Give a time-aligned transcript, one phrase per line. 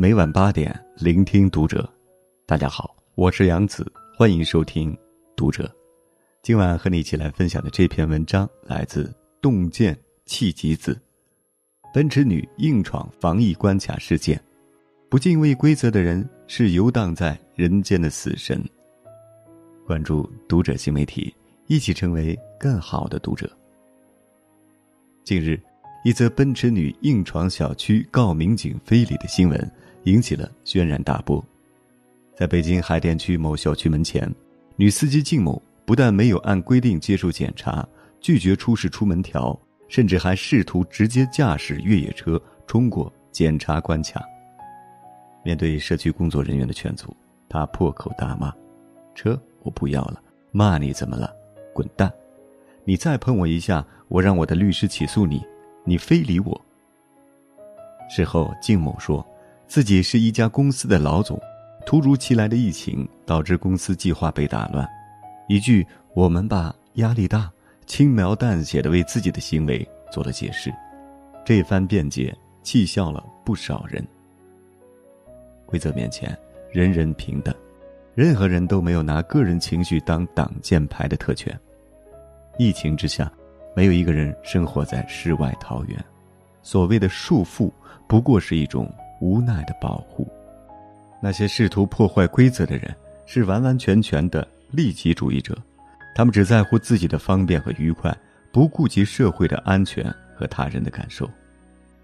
[0.00, 1.92] 每晚八点，聆听读者。
[2.46, 3.84] 大家好，我是杨子，
[4.16, 4.94] 欢迎收听
[5.34, 5.64] 《读者》。
[6.40, 9.12] 今晚和你一起来分享的这篇文章来自
[9.42, 10.96] 洞见气吉子。
[11.92, 14.40] 奔驰女硬闯防疫关卡事件，
[15.10, 18.64] 不敬畏规则的人是游荡在人间的死神。
[19.84, 21.34] 关注《读者》新媒体，
[21.66, 23.50] 一起成为更好的读者。
[25.24, 25.60] 近日，
[26.04, 29.72] 一则奔驰女硬闯小区告民警非礼的新闻
[30.08, 31.44] 引起了轩然大波。
[32.34, 34.32] 在北京海淀区某小区门前，
[34.76, 37.86] 女司机靳某不但没有按规定接受检查，
[38.20, 39.58] 拒绝出示出门条，
[39.88, 44.24] 甚至还试图直接驾驶越野车冲过检查关卡。
[45.44, 47.14] 面对社区工作人员的劝阻，
[47.48, 48.52] 她破口大骂
[49.14, 51.32] ：“车我不要了，骂你怎么了？
[51.74, 52.12] 滚蛋！
[52.84, 55.44] 你再碰我一下！”我让我的律师起诉你，
[55.84, 56.58] 你非礼我。
[58.08, 59.22] 事后，靳某说，
[59.68, 61.38] 自己是一家公司的老总，
[61.84, 64.88] 突如其来的疫情导致公司计划被打乱，
[65.46, 65.86] 一句
[66.16, 67.50] “我们吧压力大”，
[67.86, 70.74] 轻描淡写的为自己的行为做了解释。
[71.44, 74.02] 这番辩解气笑了不少人。
[75.66, 76.36] 规则面前，
[76.72, 77.54] 人人平等，
[78.14, 81.56] 任何人都没有拿个人情绪当挡箭牌的特权。
[82.58, 83.30] 疫情之下。
[83.76, 86.04] 没有一个人生活在世外桃源，
[86.62, 87.70] 所谓的束缚
[88.08, 90.26] 不过是一种无奈的保护。
[91.20, 92.94] 那些试图破坏规则的人
[93.26, 95.56] 是完完全全的利己主义者，
[96.14, 98.16] 他们只在乎自己的方便和愉快，
[98.52, 101.28] 不顾及社会的安全和他人的感受。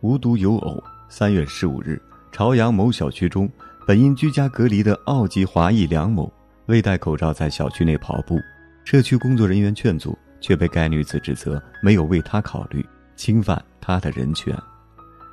[0.00, 2.00] 无独有偶，三月十五日，
[2.32, 3.50] 朝阳某小区中，
[3.86, 6.32] 本应居家隔离的澳籍华裔梁某
[6.66, 8.38] 未戴口罩在小区内跑步，
[8.84, 10.16] 社区工作人员劝阻。
[10.42, 12.82] 却被该女子指责没有为她考虑，
[13.14, 14.56] 侵犯她的人权。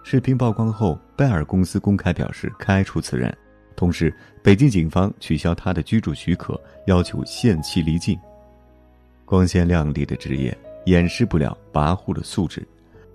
[0.10, 3.38] 视频曝光后，拜耳公司公开表示开除此人，
[3.76, 8.18] 同时北京警方取消他的居住许可，要求限期离境。
[9.26, 12.66] 光鲜亮丽的职业掩饰不了跋扈的素质，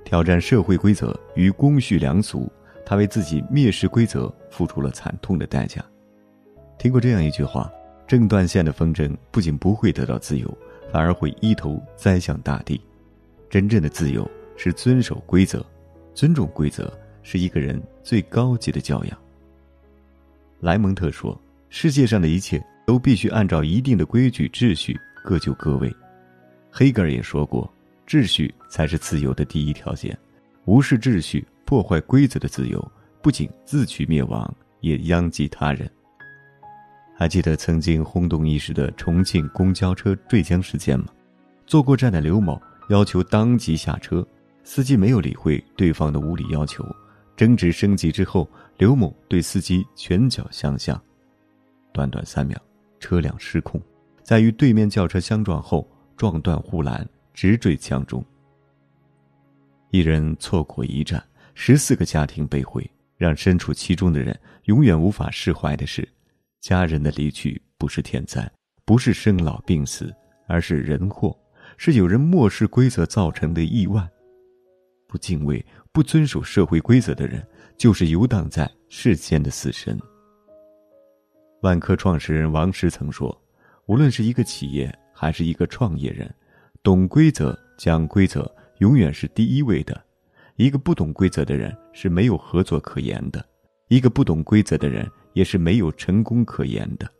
[0.04, 2.52] 挑战社会规则与公序良俗，
[2.84, 5.82] 他为自己蔑视规则付出了惨痛的代价。
[6.76, 7.72] 听过这样一句话：
[8.06, 10.58] 正断线的风筝不仅不会得到自由。
[10.92, 12.78] 反而会一头栽向大地。
[13.48, 15.64] 真正的自由是遵守规则，
[16.14, 16.92] 尊重规则
[17.22, 19.18] 是一个人最高级的教养。
[20.60, 25.94] 莱蒙特说：“世界上的一切都必须按照一定的规矩秩序，各就各位。”
[26.70, 27.72] 黑格尔也说过
[28.06, 30.16] ：“秩序才是自由的第一条件。
[30.64, 35.90] 无视秩序、破坏规则的自由，不仅自取灭亡，也殃及他人。”
[37.14, 41.06] 还记得曾经轰动一时的重庆公交车坠江事件吗？
[41.66, 44.26] 坐过站的刘某要求当即下车，
[44.64, 46.84] 司机没有理会对方的无理要求，
[47.36, 51.00] 争执升级之后，刘某对司机拳脚相向，
[51.92, 52.60] 短短三秒，
[53.00, 53.80] 车辆失控，
[54.22, 58.24] 在与对面轿车相撞后撞断护栏，直坠江中。
[59.90, 61.22] 一人错过一站，
[61.54, 66.08] 十四个家庭被毁，让身处其中的人永远无法释怀的是。
[66.60, 68.48] 家人的离去不是天灾，
[68.84, 70.14] 不是生老病死，
[70.46, 71.36] 而是人祸，
[71.76, 74.08] 是有人漠视规则造成的意外。
[75.12, 75.62] 不敬畏、
[75.92, 77.46] 不遵守社会规则的人，
[77.76, 80.00] 就是游荡在世间的死神。
[81.60, 83.38] 万科创始人王石曾说
[83.84, 86.34] ：“无论是一个企业还是一个创业人，
[86.82, 90.02] 懂规则、讲规则永远是第一位的。
[90.56, 93.44] 一个不懂规则的人是没有合作可言的。
[93.88, 97.10] 一个不懂规则的人。”也是没有成功可言的。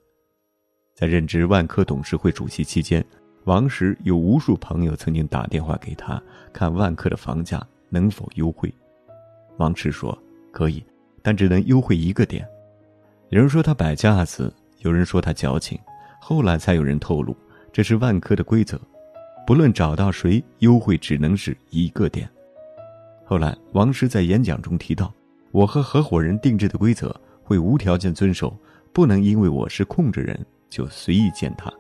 [0.95, 3.03] 在任职万科董事会主席期间，
[3.45, 8.73] 王石有无数朋友曾经打电话给他，看万科的房价能否优惠。
[9.59, 10.19] 王石说
[10.51, 10.83] ：“可以，
[11.23, 12.49] 但只能优惠一个点。”
[13.29, 15.79] 有人说他摆架子，有人说他矫情，
[16.21, 17.37] 后来才有人透露，
[17.71, 18.81] 这是万科的规则，
[19.47, 22.29] 不论找到谁，优惠只能是一个点。
[23.25, 25.13] 后来，王石在演讲中提到
[25.53, 27.15] ：“我和合伙人定制的规则。”
[27.45, 28.57] 会无条件遵守，
[28.95, 31.71] 不能因为我是控制人就随意践踏。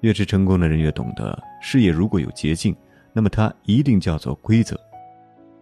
[0.00, 2.74] 越是成功的人越懂得，事业如果有捷径，
[3.12, 4.78] 那么它一定叫做规则。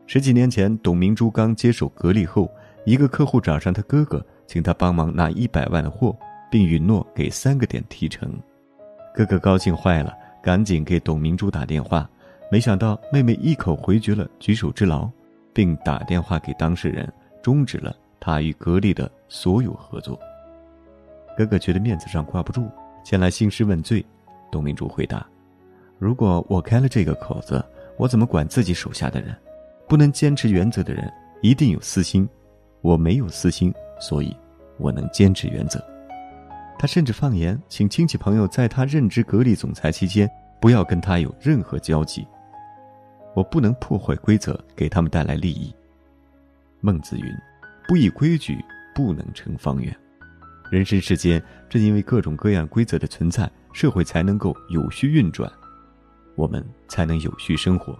[0.06, 2.50] 十几年前，董明珠刚接手格力后，
[2.84, 6.16] 一个客户找上他哥哥，请他帮忙拿一百万的货，
[6.50, 8.32] 并允诺给三个点提成。
[9.14, 10.12] 哥哥高兴坏了，
[10.42, 12.08] 赶紧给董明珠打电话，
[12.50, 15.08] 没想到妹妹一口回绝了举手之劳，
[15.52, 17.12] 并打电话给当事人，
[17.42, 17.94] 终止了。
[18.22, 20.20] 他与格力的所有合作，
[21.38, 22.68] 哥哥觉得面子上挂不住，
[23.02, 24.04] 前来兴师问罪。
[24.52, 25.26] 董明珠回答
[26.00, 27.62] ：“如果我开了这个口子，
[27.98, 29.36] 我怎么管自己手下的人？
[29.86, 31.12] 不能坚持原则的人，
[31.42, 32.26] 一定有私心。
[32.80, 33.70] 我没有私心，
[34.00, 34.34] 所以
[34.78, 35.78] 我能坚持原则。
[36.78, 40.26] 他甚至放言，请亲戚朋友在他任职格力总裁期间，
[40.58, 42.26] 不要跟他有任何交集。
[43.34, 45.70] 我不能破坏规则，给他们带来利益。
[46.80, 47.24] 孟子云
[47.86, 48.56] ：“不以规矩，
[48.94, 49.94] 不能成方圆。”
[50.72, 55.52] 人生世间，正因为各种各样规则的存在，社会才能够有序运转，
[56.40, 57.94] 我们才能有序生活。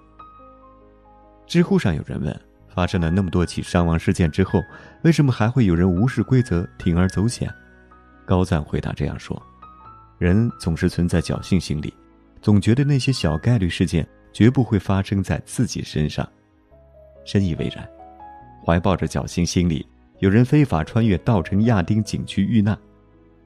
[1.47, 2.35] 知乎上有人问：
[2.69, 4.63] 发生了那么多起伤亡事件之后，
[5.03, 7.53] 为什么还会有人无视规则、铤而走险？
[8.25, 9.41] 高赞回答这样说：
[10.17, 11.93] 人总是存在侥幸心理，
[12.41, 16.27] 总觉得那些小概率事件绝不会发生在自己身上，
[17.27, 17.87] 深以为然。
[18.65, 19.87] 怀抱着侥幸心理。
[20.21, 22.79] 有人非法穿越稻城亚丁景区遇难，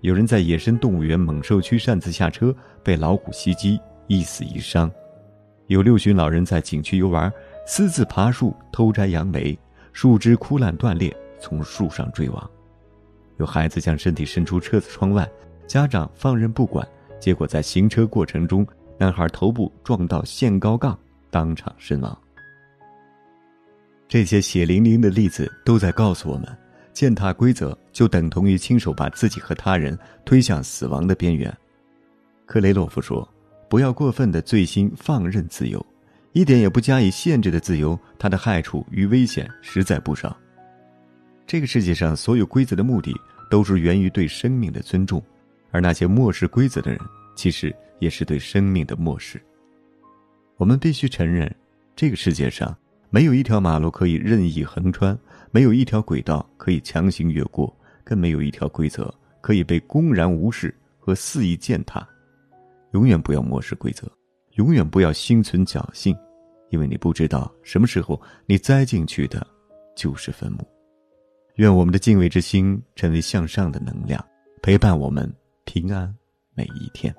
[0.02, 4.88] 有人在野生动物园猛兽区擅自下车被老虎袭击，一死一伤；
[5.66, 7.32] 有六旬老人在景区游玩，
[7.66, 9.58] 私自爬树偷摘杨梅，
[9.92, 12.42] 树枝枯烂断裂，从树上坠亡；
[13.38, 15.28] 有孩子将身体伸出车子窗外，
[15.66, 16.86] 家长放任不管，
[17.20, 18.66] 结果在行车过程中，
[18.98, 20.98] 男孩头部撞到限高杠，
[21.30, 22.16] 当场身亡。
[24.06, 26.46] 这些血淋淋的例子都在告诉我们。
[26.92, 31.52] 践踏规则就等同于亲手把自己和他人推向死亡的边缘。
[32.46, 33.28] 克雷洛夫说
[33.68, 35.84] ：“不要过分的醉心放任自由，
[36.32, 40.36] 一点也不加以限制的自由，它的害处与危险实在不少。
[41.46, 43.14] 这个世界上所有规则的目的
[43.50, 45.22] 都是源于对生命的尊重，
[45.70, 47.00] 而那些漠视规则的人，
[47.36, 49.40] 其实也是对生命的漠视。
[50.56, 51.54] 我们必须承认，
[51.96, 52.76] 这个世界上
[53.10, 55.16] 没有一条马路可以任意横穿。”
[55.54, 57.72] 没有一条轨道可以强行越过，
[58.02, 62.04] 更没有一条规则可以被公然无视和肆意践踏。
[62.94, 64.10] 永远不要漠视规则，
[64.52, 66.16] 永远不要心存侥幸，
[66.70, 69.44] 因为你不知道什么时候你栽进去的，
[69.96, 70.58] 就是坟墓。
[71.56, 74.24] 愿我们的敬畏之心成为向上的能量，
[74.62, 75.28] 陪伴我们
[75.64, 76.12] 平安
[76.54, 77.12] 每一天。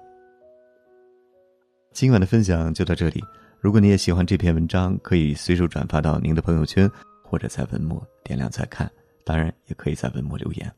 [1.92, 3.22] 今晚的分享就到这里。
[3.60, 6.90] 如果你也喜欢这篇文章，可以随手转发到您的朋友圈。
[7.28, 8.90] 或者在文末点亮再看，
[9.26, 10.72] 当然也可以在文末留言。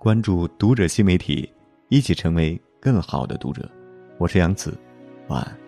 [0.00, 1.48] 关注读者新媒体，
[1.90, 3.70] 一起成为更好的读者。
[4.18, 4.72] 我是杨子，
[5.28, 5.65] 晚安。